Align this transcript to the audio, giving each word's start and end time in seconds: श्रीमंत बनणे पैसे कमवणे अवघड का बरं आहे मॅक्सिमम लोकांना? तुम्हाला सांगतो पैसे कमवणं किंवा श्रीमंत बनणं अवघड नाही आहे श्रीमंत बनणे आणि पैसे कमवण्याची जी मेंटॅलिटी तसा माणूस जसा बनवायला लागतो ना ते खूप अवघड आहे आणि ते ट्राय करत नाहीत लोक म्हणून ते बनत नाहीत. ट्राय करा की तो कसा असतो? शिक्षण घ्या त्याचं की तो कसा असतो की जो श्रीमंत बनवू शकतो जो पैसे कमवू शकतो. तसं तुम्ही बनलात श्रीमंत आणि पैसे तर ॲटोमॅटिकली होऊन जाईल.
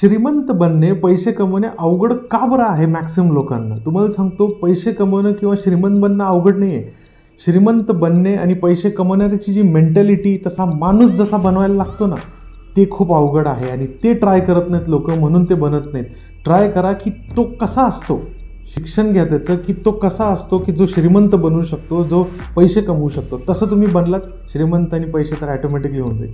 श्रीमंत 0.00 0.50
बनणे 0.50 0.92
पैसे 0.92 1.32
कमवणे 1.32 1.66
अवघड 1.78 2.12
का 2.30 2.38
बरं 2.46 2.62
आहे 2.62 2.86
मॅक्सिमम 2.86 3.32
लोकांना? 3.32 3.74
तुम्हाला 3.84 4.10
सांगतो 4.10 4.46
पैसे 4.62 4.92
कमवणं 4.92 5.32
किंवा 5.32 5.54
श्रीमंत 5.64 6.00
बनणं 6.00 6.24
अवघड 6.24 6.56
नाही 6.56 6.74
आहे 6.76 6.84
श्रीमंत 7.40 7.90
बनणे 7.90 8.34
आणि 8.34 8.54
पैसे 8.54 8.90
कमवण्याची 8.90 9.52
जी 9.52 9.62
मेंटॅलिटी 9.62 10.36
तसा 10.46 10.64
माणूस 10.64 11.10
जसा 11.10 11.36
बनवायला 11.36 11.74
लागतो 11.74 12.06
ना 12.06 12.14
ते 12.76 12.88
खूप 12.90 13.12
अवघड 13.12 13.46
आहे 13.46 13.70
आणि 13.70 13.86
ते 14.04 14.12
ट्राय 14.14 14.40
करत 14.40 14.70
नाहीत 14.70 14.88
लोक 14.88 15.10
म्हणून 15.10 15.44
ते 15.44 15.54
बनत 15.54 15.92
नाहीत. 15.92 16.04
ट्राय 16.44 16.68
करा 16.70 16.92
की 16.92 17.10
तो 17.36 17.42
कसा 17.60 17.82
असतो? 17.82 18.20
शिक्षण 18.74 19.12
घ्या 19.12 19.24
त्याचं 19.24 19.56
की 19.56 19.72
तो 19.84 19.90
कसा 19.90 20.24
असतो 20.24 20.58
की 20.58 20.72
जो 20.72 20.86
श्रीमंत 20.86 21.34
बनवू 21.34 21.62
शकतो 21.64 22.02
जो 22.04 22.22
पैसे 22.56 22.80
कमवू 22.80 23.08
शकतो. 23.08 23.40
तसं 23.48 23.70
तुम्ही 23.70 23.88
बनलात 23.92 24.20
श्रीमंत 24.52 24.94
आणि 24.94 25.06
पैसे 25.06 25.40
तर 25.40 25.48
ॲटोमॅटिकली 25.48 26.00
होऊन 26.00 26.18
जाईल. 26.18 26.32